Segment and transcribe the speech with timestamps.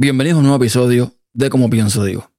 [0.00, 2.30] Bienvenidos a un nuevo episodio de Como Pienso Digo.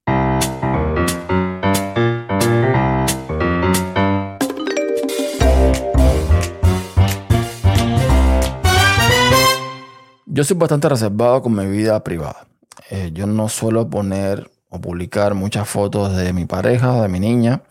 [10.26, 12.48] Yo soy bastante reservado con mi vida privada.
[12.92, 17.64] Eh, yo no suelo poner o publicar muchas fotos de mi pareja, de mi niña,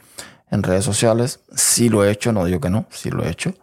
[0.50, 1.41] en redes sociales.
[1.57, 3.55] Sí lo he hecho, no digo que no, sí lo he hecho.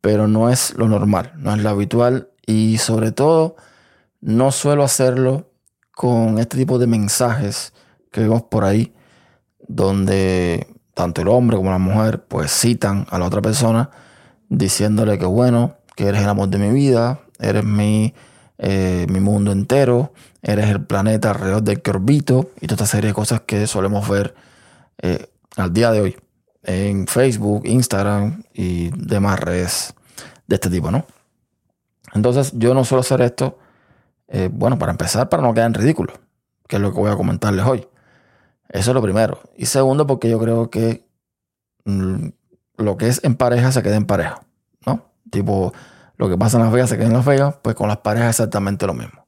[0.00, 2.30] Pero no es lo normal, no es lo habitual.
[2.46, 3.56] Y sobre todo,
[4.22, 5.49] no suelo hacerlo
[6.00, 7.74] con este tipo de mensajes
[8.10, 8.94] que vemos por ahí,
[9.68, 13.90] donde tanto el hombre como la mujer pues citan a la otra persona
[14.48, 18.14] diciéndole que bueno, que eres el amor de mi vida, eres mi,
[18.56, 23.08] eh, mi mundo entero, eres el planeta alrededor del que orbito y toda esta serie
[23.08, 24.34] de cosas que solemos ver
[25.02, 26.16] eh, al día de hoy
[26.62, 29.92] en Facebook, Instagram y demás redes
[30.46, 31.04] de este tipo, ¿no?
[32.14, 33.58] Entonces yo no suelo hacer esto
[34.30, 36.14] eh, bueno, para empezar, para no quedar en ridículo,
[36.68, 37.88] que es lo que voy a comentarles hoy.
[38.68, 39.40] Eso es lo primero.
[39.56, 41.04] Y segundo, porque yo creo que
[41.84, 42.28] mm,
[42.76, 44.40] lo que es en pareja se queda en pareja,
[44.86, 45.10] ¿no?
[45.30, 45.72] Tipo,
[46.16, 48.30] lo que pasa en Las Vegas se queda en Las Vegas, pues con las parejas
[48.30, 49.26] exactamente lo mismo.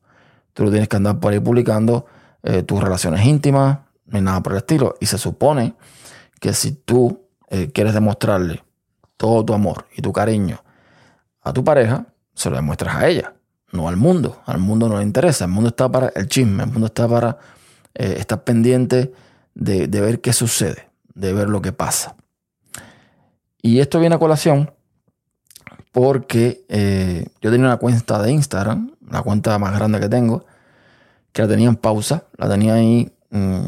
[0.52, 2.06] Tú tienes que andar por ahí publicando
[2.44, 4.94] eh, tus relaciones íntimas, ni nada por el estilo.
[5.00, 5.74] Y se supone
[6.38, 8.62] que si tú eh, quieres demostrarle
[9.16, 10.62] todo tu amor y tu cariño
[11.40, 13.34] a tu pareja, se lo demuestras a ella
[13.72, 14.42] no al mundo.
[14.46, 15.46] Al mundo no le interesa.
[15.46, 17.38] El mundo está para el chisme, el mundo está para
[17.94, 19.12] eh, estar pendiente
[19.54, 22.14] de, ver qué sucede, de ver lo que pasa.
[23.60, 24.72] Y esto viene a colación
[25.92, 30.44] porque eh, yo tenía una cuenta de Instagram, la cuenta más grande que tengo,
[31.32, 33.66] que la tenía en pausa, la tenía ahí mm,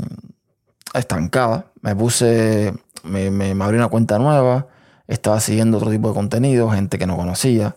[0.95, 1.67] estancada.
[1.83, 4.69] Me puse, me, me, me abrí una cuenta nueva,
[5.07, 7.77] estaba siguiendo otro tipo de contenido, gente que no conocía,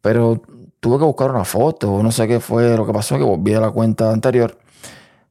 [0.00, 0.42] pero
[0.86, 3.60] tuve que buscar una foto, no sé qué fue lo que pasó, que volví a
[3.60, 4.56] la cuenta anterior.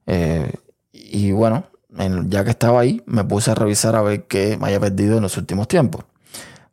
[0.06, 0.52] Eh,
[0.92, 1.64] y bueno,
[2.28, 5.23] ya que estaba ahí, me puse a revisar a ver qué me haya perdido en
[5.23, 6.03] los últimos tiempos.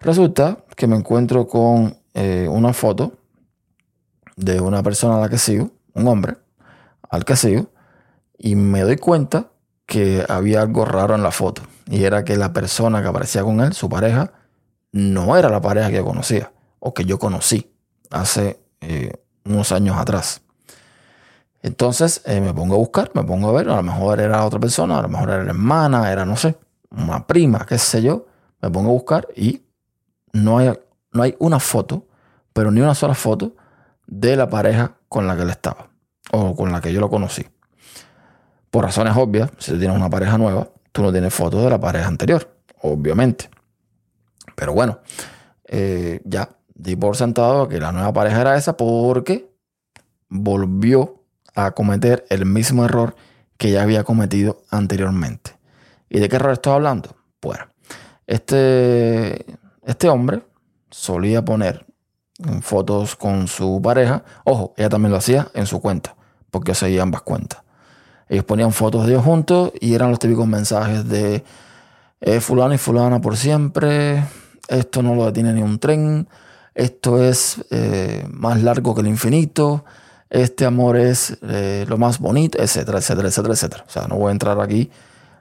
[0.00, 3.12] Resulta que me encuentro con eh, una foto
[4.34, 6.38] de una persona a la que sigo, un hombre
[7.09, 7.69] al que sigo,
[8.37, 9.53] y me doy cuenta
[9.87, 11.62] que había algo raro en la foto.
[11.87, 14.32] Y era que la persona que aparecía con él, su pareja,
[14.91, 16.50] no era la pareja que yo conocía
[16.81, 17.69] o que yo conocí
[18.10, 19.12] hace eh,
[19.44, 20.43] unos años atrás.
[21.62, 24.59] Entonces eh, me pongo a buscar, me pongo a ver, a lo mejor era otra
[24.59, 26.56] persona, a lo mejor era hermana, era, no sé,
[26.91, 28.26] una prima, qué sé yo.
[28.60, 29.62] Me pongo a buscar y
[30.32, 30.72] no hay,
[31.12, 32.06] no hay una foto,
[32.53, 33.54] pero ni una sola foto
[34.06, 35.88] de la pareja con la que él estaba
[36.32, 37.47] o con la que yo lo conocí.
[38.70, 42.09] Por razones obvias, si tienes una pareja nueva, tú no tienes fotos de la pareja
[42.09, 43.50] anterior, obviamente.
[44.56, 45.00] Pero bueno,
[45.64, 49.50] eh, ya di por sentado que la nueva pareja era esa porque
[50.28, 51.22] volvió
[51.55, 53.15] a cometer el mismo error
[53.56, 55.53] que ya había cometido anteriormente.
[56.09, 57.16] ¿Y de qué error estoy hablando?
[57.41, 57.66] Bueno,
[58.27, 59.44] este,
[59.84, 60.43] este hombre
[60.91, 61.87] solía poner
[62.61, 64.25] fotos con su pareja.
[64.44, 66.16] Ojo, ella también lo hacía en su cuenta,
[66.50, 67.62] porque seguía ambas cuentas.
[68.28, 71.44] Ellos ponían fotos de ellos juntos y eran los típicos mensajes de
[72.21, 74.25] eh, fulano y fulana por siempre,
[74.69, 76.28] esto no lo detiene ni un tren,
[76.75, 79.84] esto es eh, más largo que el infinito,
[80.31, 83.84] este amor es eh, lo más bonito, etcétera, etcétera, etcétera, etcétera.
[83.87, 84.91] O sea, no voy a entrar aquí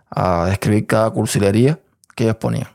[0.10, 1.80] a describir cada cursilería
[2.14, 2.68] que ellos ponían.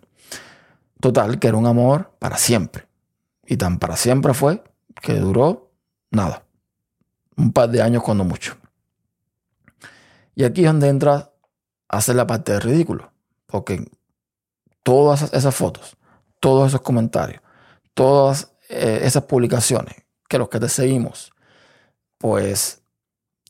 [1.00, 2.86] Total, que era un amor para siempre.
[3.46, 4.64] Y tan para siempre fue
[5.02, 5.70] que duró
[6.10, 6.42] nada.
[7.36, 8.56] Un par de años cuando mucho.
[10.34, 11.32] Y aquí es donde entra
[11.88, 13.12] a hacer la parte de ridículo.
[13.46, 13.90] Porque
[14.82, 15.96] todas esas fotos,
[16.40, 17.42] todos esos comentarios,
[17.96, 19.96] todas eh, esas publicaciones,
[20.28, 21.32] que los que te seguimos,
[22.18, 22.82] pues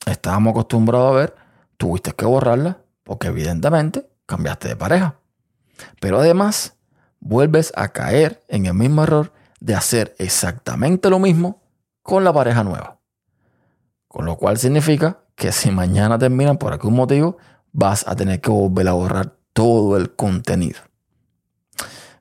[0.07, 1.35] estábamos acostumbrados a ver,
[1.77, 5.19] tuviste que borrarlas porque evidentemente cambiaste de pareja.
[6.01, 6.77] Pero además,
[7.19, 11.61] vuelves a caer en el mismo error de hacer exactamente lo mismo
[12.03, 13.01] con la pareja nueva.
[14.07, 17.37] Con lo cual significa que si mañana terminan por algún motivo,
[17.73, 20.79] vas a tener que volver a borrar todo el contenido.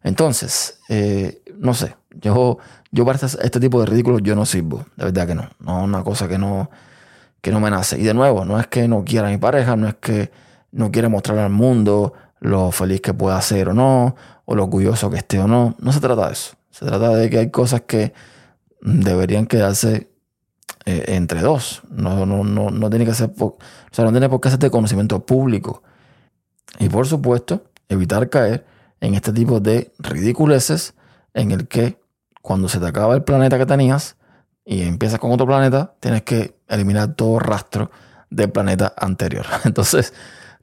[0.02, 2.58] Entonces, eh, no sé, yo,
[2.92, 5.50] yo para este, tipo de ridículos yo no sirvo, de verdad que no.
[5.60, 6.70] No es una cosa que no,
[7.42, 8.00] que no me nace.
[8.00, 10.32] Y de nuevo, no es que no quiera a mi pareja, no es que
[10.72, 14.16] no quiera mostrarle al mundo lo feliz que pueda ser o no,
[14.46, 15.76] o lo orgulloso que esté o no.
[15.80, 16.56] No se trata de eso.
[16.70, 18.14] Se trata de que hay cosas que
[18.82, 20.10] deberían quedarse
[20.86, 21.82] eh, entre dos.
[21.90, 23.58] No, no, no, no tiene que ser, o
[23.92, 25.84] sea, no tiene por qué de conocimiento público.
[26.80, 28.66] Y por supuesto, evitar caer
[29.02, 30.94] en este tipo de ridiculeces
[31.36, 32.00] en el que
[32.42, 34.18] cuando se te acaba el planeta que tenías,
[34.66, 37.92] y empiezas con otro planeta, tienes que eliminar todo rastro
[38.32, 39.46] del planeta anterior.
[39.64, 40.14] Entonces,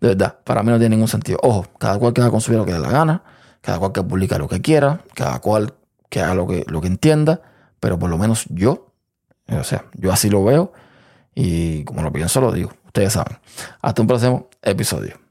[0.00, 1.38] de verdad, para mí no tiene ningún sentido.
[1.42, 3.22] Ojo, cada cual que haga consumir lo que dé la gana,
[3.60, 5.74] cada cual que publica lo que quiera, cada cual
[6.10, 7.40] que haga lo que, lo que entienda,
[7.78, 8.92] pero por lo menos yo,
[9.48, 10.72] o sea, yo así lo veo
[11.34, 13.38] y como lo pienso lo digo, ustedes saben.
[13.80, 15.21] Hasta un próximo episodio.